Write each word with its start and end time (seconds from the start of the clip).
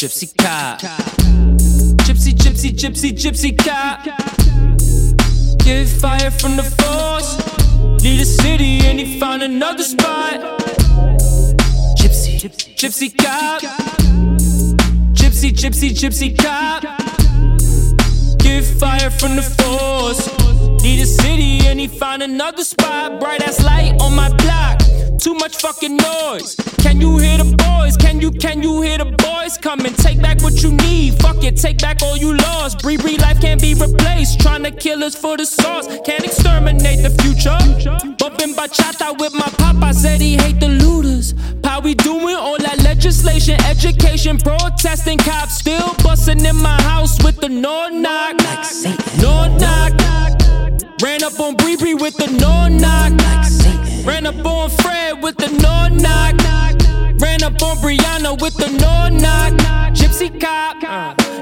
Gypsy 0.00 0.34
cop. 0.38 0.80
Gypsy, 2.06 2.32
gypsy, 2.32 2.72
gypsy, 2.72 3.12
gypsy 3.12 3.52
cop. 3.54 4.02
Get 5.58 5.86
fired 5.88 6.32
from 6.32 6.56
the 6.56 6.62
force. 6.62 7.36
Leave 8.02 8.20
the 8.20 8.24
city 8.24 8.80
and 8.86 8.98
he 8.98 9.20
found 9.20 9.42
another 9.42 9.82
spot. 9.82 10.40
Gypsy, 11.98 12.40
gypsy 12.80 13.14
cop. 13.14 13.60
Gypsy, 15.12 15.52
gypsy, 15.52 15.90
gypsy 15.90 16.34
cop. 16.34 16.80
Get 18.38 18.64
fired 18.64 19.12
from 19.12 19.36
the 19.36 19.42
force. 19.42 20.26
Leave 20.82 21.00
the 21.00 21.04
city 21.04 21.60
and 21.66 21.78
he 21.78 21.88
found 21.88 22.22
another 22.22 22.64
spot. 22.64 23.20
Bright 23.20 23.42
ass 23.42 23.62
light 23.62 24.00
on 24.00 24.16
my 24.16 24.34
block. 24.38 24.79
Too 25.20 25.34
much 25.34 25.56
fucking 25.58 25.96
noise. 25.96 26.54
Can 26.78 26.98
you 26.98 27.18
hear 27.18 27.36
the 27.36 27.44
boys? 27.44 27.94
Can 27.98 28.22
you, 28.22 28.30
can 28.30 28.62
you 28.62 28.80
hear 28.80 28.96
the 28.96 29.04
boys 29.04 29.58
coming? 29.58 29.92
Take 29.92 30.22
back 30.22 30.40
what 30.40 30.62
you 30.62 30.72
need. 30.72 31.20
Fuck 31.20 31.44
it, 31.44 31.58
take 31.58 31.76
back 31.76 32.02
all 32.02 32.16
you 32.16 32.34
lost. 32.38 32.80
Bree 32.80 32.96
Bree 32.96 33.18
life 33.18 33.38
can't 33.38 33.60
be 33.60 33.74
replaced. 33.74 34.40
Trying 34.40 34.62
to 34.62 34.70
kill 34.70 35.04
us 35.04 35.14
for 35.14 35.36
the 35.36 35.44
sauce. 35.44 35.86
Can't 36.06 36.24
exterminate 36.24 37.02
the 37.02 37.10
future. 37.20 37.58
Bumping 38.16 38.54
bachata 38.54 39.18
with 39.20 39.34
my 39.34 39.48
papa. 39.58 39.92
Said 39.92 40.22
he 40.22 40.36
hate 40.38 40.58
the 40.58 40.68
looters. 40.68 41.34
How 41.62 41.80
we 41.80 41.94
doing 41.94 42.36
all 42.36 42.56
that 42.56 42.82
legislation, 42.82 43.60
education, 43.64 44.38
protesting, 44.38 45.18
cops 45.18 45.58
still 45.58 45.94
busting 46.02 46.42
in 46.46 46.56
my 46.56 46.80
house 46.82 47.22
with 47.22 47.36
the 47.36 47.48
no 47.50 47.90
knock. 47.90 48.40
Like 48.42 48.64
Satan. 48.64 49.20
No 49.20 49.54
knock. 49.58 49.92
Ran 51.02 51.22
up 51.22 51.38
on 51.38 51.56
Bree 51.56 51.76
Bree 51.76 51.94
with 51.94 52.16
the 52.16 52.28
no 52.40 52.68
knock. 52.68 53.12
Like 53.20 53.44
Satan. 53.44 53.89
Ran 54.04 54.26
up 54.26 54.44
on 54.44 54.70
Fred 54.70 55.22
with 55.22 55.36
the 55.36 55.48
no 55.62 55.88
knock. 55.88 56.34
Ran 57.20 57.42
up 57.42 57.60
on 57.62 57.76
Breonna 57.78 58.40
with 58.40 58.54
the 58.54 58.68
no 58.68 59.08
knock. 59.08 59.52
Gypsy 59.94 60.28
cop. 60.40 60.80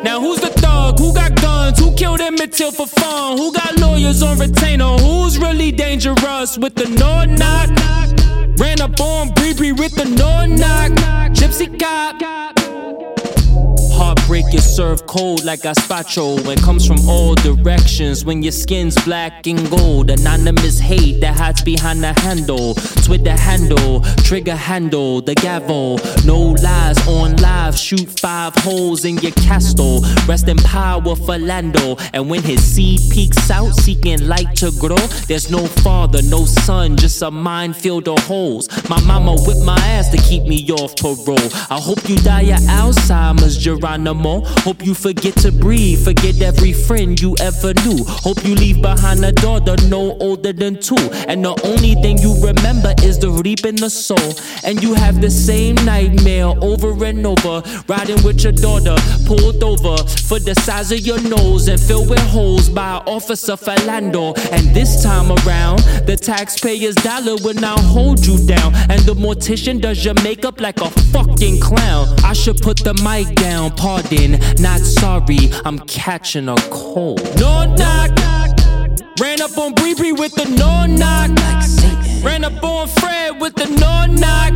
Now 0.02 0.20
who's 0.20 0.40
the 0.40 0.48
thug? 0.48 0.98
Who 0.98 1.14
got 1.14 1.40
guns? 1.40 1.78
Who 1.78 1.94
killed 1.94 2.20
Emmett 2.20 2.52
Till 2.52 2.72
for 2.72 2.86
fun? 2.86 3.38
Who 3.38 3.52
got 3.52 3.78
lawyers 3.78 4.22
on 4.22 4.38
retainer? 4.38 4.96
Who's 4.98 5.38
really 5.38 5.72
dangerous 5.72 6.58
with 6.58 6.74
the 6.74 6.88
no 6.88 7.24
knock? 7.24 7.97
Served 14.78 15.08
cold 15.08 15.44
like 15.44 15.62
gazpacho 15.62 16.38
and 16.46 16.62
comes 16.62 16.86
from 16.86 17.00
all 17.08 17.34
directions 17.34 18.24
when 18.24 18.44
your 18.44 18.52
skin's 18.52 18.94
black 19.04 19.44
and 19.48 19.68
gold. 19.68 20.08
Anonymous 20.08 20.78
hate 20.78 21.20
that 21.20 21.36
hides 21.36 21.62
behind 21.62 22.00
the 22.00 22.12
handle. 22.20 22.74
Twitter 23.02 23.36
handle, 23.36 24.02
trigger 24.18 24.54
handle, 24.54 25.20
the 25.20 25.34
gavel. 25.34 25.98
No 26.24 26.54
lies 26.62 26.96
on 27.08 27.34
live, 27.38 27.76
shoot 27.76 28.08
five 28.20 28.54
holes 28.58 29.04
in 29.04 29.18
your 29.18 29.32
castle. 29.32 30.02
Rest 30.28 30.46
in 30.46 30.58
power 30.58 31.16
for 31.16 31.38
Lando. 31.38 31.96
And 32.12 32.30
when 32.30 32.44
his 32.44 32.62
seed 32.62 33.00
peeks 33.10 33.50
out, 33.50 33.72
seeking 33.72 34.28
light 34.28 34.54
to 34.58 34.70
grow, 34.78 35.04
there's 35.26 35.50
no 35.50 35.66
father, 35.66 36.22
no 36.22 36.44
son, 36.44 36.96
just 36.96 37.20
a 37.22 37.32
minefield 37.32 38.06
of 38.06 38.20
holes. 38.26 38.68
My 38.88 39.00
mama 39.00 39.34
whipped 39.40 39.64
my 39.64 39.78
ass 39.78 40.08
to 40.10 40.18
keep 40.18 40.44
me 40.44 40.64
off 40.70 40.94
parole. 40.94 41.50
I 41.68 41.80
hope 41.80 42.08
you 42.08 42.14
die 42.14 42.42
of 42.42 42.60
Alzheimer's, 42.60 43.58
Jeronimo. 43.58 44.46
Hope 44.68 44.84
you 44.84 44.92
forget 44.92 45.34
to 45.36 45.50
breathe, 45.50 46.04
forget 46.04 46.42
every 46.42 46.74
friend 46.74 47.18
you 47.18 47.34
ever 47.40 47.72
knew. 47.86 48.04
Hope 48.04 48.44
you 48.44 48.54
leave 48.54 48.82
behind 48.82 49.24
a 49.24 49.32
daughter 49.32 49.76
no 49.86 50.18
older 50.20 50.52
than 50.52 50.78
two. 50.78 51.08
And 51.26 51.42
the 51.42 51.58
only 51.64 51.94
thing 52.02 52.18
you 52.18 52.34
remember 52.44 52.92
is 53.02 53.18
the 53.18 53.30
reap 53.30 53.64
in 53.64 53.76
the 53.76 53.88
soul. 53.88 54.34
And 54.64 54.82
you 54.82 54.92
have 54.92 55.22
the 55.22 55.30
same 55.30 55.74
nightmare 55.86 56.48
over 56.60 56.92
and 57.02 57.26
over. 57.26 57.62
Riding 57.88 58.22
with 58.22 58.44
your 58.44 58.52
daughter, 58.52 58.94
pulled 59.24 59.64
over 59.64 59.96
for 60.28 60.38
the 60.38 60.54
size 60.60 60.92
of 60.92 61.00
your 61.00 61.18
nose 61.22 61.68
and 61.68 61.80
filled 61.80 62.10
with 62.10 62.20
holes 62.28 62.68
by 62.68 63.02
Officer 63.06 63.54
Philando. 63.54 64.36
And 64.52 64.76
this 64.76 65.02
time 65.02 65.32
around, 65.46 65.78
the 66.04 66.18
taxpayer's 66.20 66.96
dollar 66.96 67.36
will 67.42 67.54
now 67.54 67.78
hold 67.78 68.26
you 68.26 68.36
down. 68.46 68.74
And 68.90 69.00
the 69.08 69.14
mortician 69.14 69.80
does 69.80 70.04
your 70.04 70.20
makeup 70.22 70.60
like 70.60 70.82
a 70.82 70.90
fucking 70.90 71.58
clown. 71.62 72.17
Should 72.38 72.62
put 72.62 72.78
the 72.78 72.94
mic 73.02 73.34
down, 73.34 73.72
pardon, 73.72 74.38
not 74.62 74.80
sorry. 74.80 75.50
I'm 75.64 75.80
catching 75.80 76.48
a 76.48 76.54
cold. 76.70 77.20
No 77.38 77.64
knock. 77.74 78.10
Ran 79.20 79.42
up 79.42 79.58
on 79.58 79.74
Bree 79.74 79.94
Bree 79.94 80.12
with 80.12 80.34
the 80.34 80.44
no 80.56 80.86
knock. 80.86 81.30
Ran 82.24 82.44
up 82.44 82.62
on 82.62 82.86
Fred 82.88 83.40
with 83.40 83.54
the 83.56 83.66
no 83.66 84.06
knock. 84.06 84.54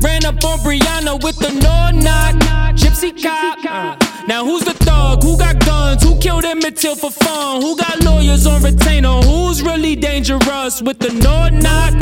Ran 0.00 0.24
up 0.24 0.42
on 0.44 0.58
Breonna 0.60 1.22
with 1.22 1.36
the 1.36 1.50
no 1.50 1.90
knock. 1.90 2.36
Gypsy 2.76 3.10
cop. 3.20 3.58
Uh, 3.64 4.24
now 4.26 4.44
who's 4.44 4.64
the 4.64 4.74
thug? 4.74 5.22
Who 5.24 5.36
got 5.36 5.58
guns? 5.66 6.04
Who 6.04 6.16
killed 6.20 6.44
Emmett 6.44 6.76
Till 6.76 6.94
for 6.94 7.10
fun? 7.10 7.62
Who 7.62 7.76
got 7.76 8.02
lawyers 8.04 8.46
on 8.46 8.62
retainer? 8.62 9.20
Who's 9.22 9.60
really 9.62 9.96
dangerous 9.96 10.80
with 10.80 11.00
the 11.00 11.12
no 11.12 11.48
knock? 11.48 11.94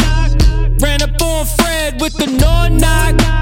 Ran 0.80 1.02
up 1.02 1.20
on 1.22 1.46
Fred 1.46 2.00
with 2.00 2.12
the 2.14 2.26
no 2.26 2.68
knock. 2.68 3.39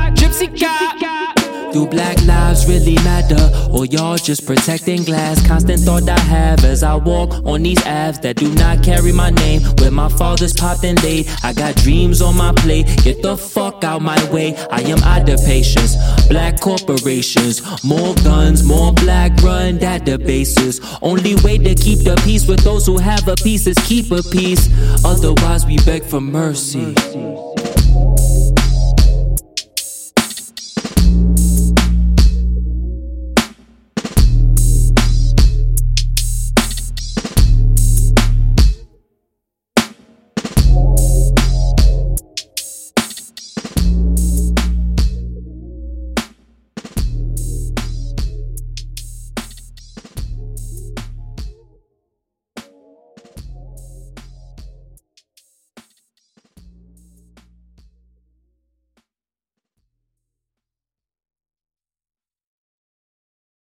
Do 1.78 1.86
black 1.86 2.20
lives 2.24 2.66
really 2.66 2.96
matter? 3.04 3.38
Or 3.70 3.86
y'all 3.86 4.16
just 4.16 4.44
protecting 4.44 5.04
glass? 5.04 5.46
Constant 5.46 5.78
thought 5.78 6.08
I 6.08 6.18
have 6.18 6.64
as 6.64 6.82
I 6.82 6.96
walk 6.96 7.30
on 7.46 7.62
these 7.62 7.80
abs 7.86 8.18
that 8.18 8.34
do 8.34 8.52
not 8.54 8.82
carry 8.82 9.12
my 9.12 9.30
name. 9.30 9.62
Where 9.78 9.92
my 9.92 10.08
father's 10.08 10.52
popped 10.52 10.82
and 10.82 11.00
laid. 11.04 11.28
I 11.44 11.52
got 11.52 11.76
dreams 11.76 12.20
on 12.20 12.36
my 12.36 12.52
plate. 12.52 12.86
Get 13.04 13.22
the 13.22 13.36
fuck 13.36 13.84
out 13.84 14.02
my 14.02 14.18
way. 14.32 14.56
I 14.72 14.80
am 14.80 14.98
out 15.04 15.28
of 15.28 15.38
patience. 15.44 15.94
Black 16.26 16.60
corporations, 16.60 17.62
more 17.84 18.12
guns, 18.24 18.64
more 18.64 18.92
black 18.92 19.40
run 19.40 19.78
databases. 19.78 20.82
Only 21.00 21.36
way 21.44 21.58
to 21.58 21.76
keep 21.76 22.00
the 22.00 22.20
peace 22.24 22.48
with 22.48 22.64
those 22.64 22.86
who 22.86 22.98
have 22.98 23.28
a 23.28 23.36
peace 23.36 23.68
is 23.68 23.78
keep 23.86 24.10
a 24.10 24.20
peace. 24.20 24.68
Otherwise, 25.04 25.64
we 25.64 25.76
beg 25.86 26.02
for 26.02 26.20
mercy. 26.20 26.92